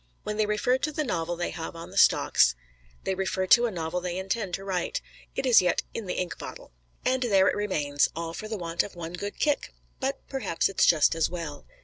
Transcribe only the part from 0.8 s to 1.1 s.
the